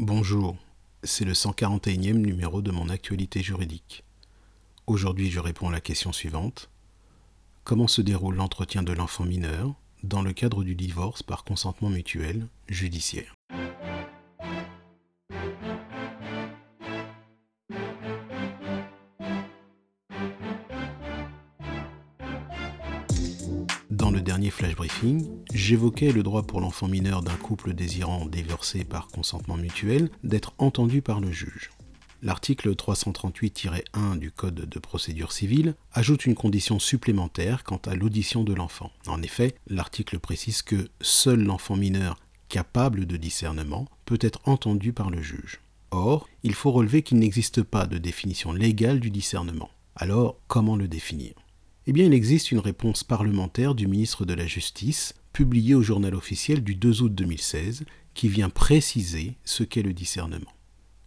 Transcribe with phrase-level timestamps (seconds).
[0.00, 0.56] Bonjour,
[1.04, 4.02] c'est le 141e numéro de mon actualité juridique.
[4.88, 6.68] Aujourd'hui, je réponds à la question suivante.
[7.62, 9.72] Comment se déroule l'entretien de l'enfant mineur
[10.02, 13.33] dans le cadre du divorce par consentement mutuel judiciaire?
[24.14, 29.08] Le dernier flash briefing, j'évoquais le droit pour l'enfant mineur d'un couple désirant divorcer par
[29.08, 31.72] consentement mutuel d'être entendu par le juge.
[32.22, 38.54] L'article 338-1 du Code de procédure civile ajoute une condition supplémentaire quant à l'audition de
[38.54, 38.92] l'enfant.
[39.08, 42.16] En effet, l'article précise que seul l'enfant mineur
[42.48, 45.60] capable de discernement peut être entendu par le juge.
[45.90, 49.70] Or, il faut relever qu'il n'existe pas de définition légale du discernement.
[49.96, 51.34] Alors, comment le définir?
[51.86, 56.14] Eh bien, il existe une réponse parlementaire du ministre de la Justice, publiée au journal
[56.14, 57.84] officiel du 2 août 2016,
[58.14, 60.52] qui vient préciser ce qu'est le discernement.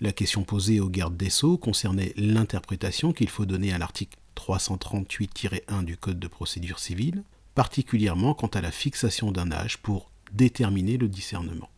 [0.00, 5.84] La question posée au garde des Sceaux concernait l'interprétation qu'il faut donner à l'article 338-1
[5.84, 7.22] du Code de procédure civile,
[7.54, 11.68] particulièrement quant à la fixation d'un âge pour déterminer le discernement.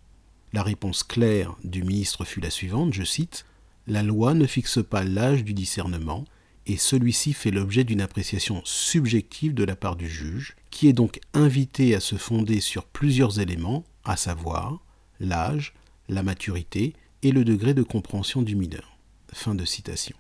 [0.53, 3.45] La réponse claire du ministre fut la suivante, je cite,
[3.89, 6.25] La loi ne fixe pas l'âge du discernement,
[6.67, 11.21] et celui-ci fait l'objet d'une appréciation subjective de la part du juge, qui est donc
[11.35, 14.81] invité à se fonder sur plusieurs éléments, à savoir
[15.21, 15.75] l'âge,
[16.09, 18.99] la maturité et le degré de compréhension du mineur.
[19.33, 20.17] Fin de citation.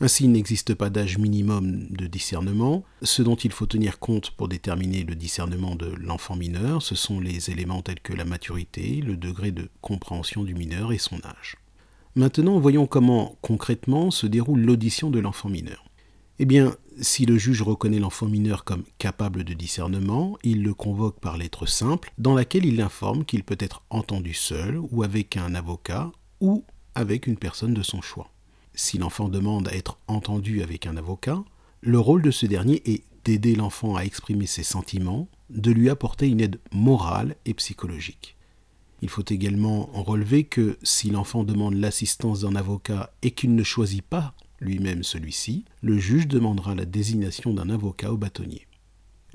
[0.00, 2.82] Ainsi, il n'existe pas d'âge minimum de discernement.
[3.02, 7.20] Ce dont il faut tenir compte pour déterminer le discernement de l'enfant mineur, ce sont
[7.20, 11.56] les éléments tels que la maturité, le degré de compréhension du mineur et son âge.
[12.14, 15.84] Maintenant, voyons comment concrètement se déroule l'audition de l'enfant mineur.
[16.38, 21.20] Eh bien, si le juge reconnaît l'enfant mineur comme capable de discernement, il le convoque
[21.20, 25.54] par lettre simple dans laquelle il l'informe qu'il peut être entendu seul ou avec un
[25.54, 28.30] avocat ou avec une personne de son choix.
[28.74, 31.42] Si l'enfant demande à être entendu avec un avocat,
[31.80, 36.28] le rôle de ce dernier est d'aider l'enfant à exprimer ses sentiments, de lui apporter
[36.28, 38.36] une aide morale et psychologique.
[39.02, 44.02] Il faut également relever que si l'enfant demande l'assistance d'un avocat et qu'il ne choisit
[44.02, 48.68] pas lui-même celui-ci, le juge demandera la désignation d'un avocat au bâtonnier.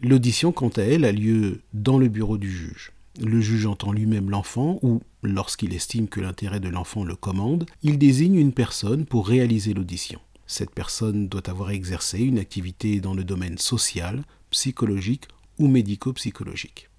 [0.01, 2.93] L'audition, quant à elle, a lieu dans le bureau du juge.
[3.19, 7.97] Le juge entend lui-même l'enfant ou, lorsqu'il estime que l'intérêt de l'enfant le commande, il
[7.97, 10.21] désigne une personne pour réaliser l'audition.
[10.45, 15.25] Cette personne doit avoir exercé une activité dans le domaine social, psychologique
[15.59, 16.89] ou médico-psychologique.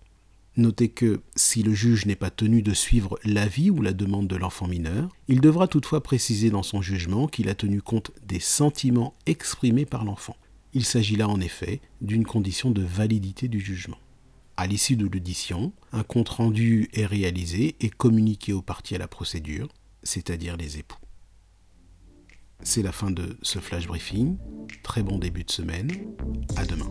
[0.59, 4.35] Notez que si le juge n'est pas tenu de suivre l'avis ou la demande de
[4.35, 9.15] l'enfant mineur, il devra toutefois préciser dans son jugement qu'il a tenu compte des sentiments
[9.27, 10.37] exprimés par l'enfant.
[10.75, 13.99] Il s'agit là en effet d'une condition de validité du jugement.
[14.57, 19.69] À l'issue de l'audition, un compte-rendu est réalisé et communiqué aux parties à la procédure,
[20.03, 20.99] c'est-à-dire les époux.
[22.65, 24.37] C'est la fin de ce flash briefing.
[24.83, 25.93] Très bon début de semaine.
[26.57, 26.91] À demain.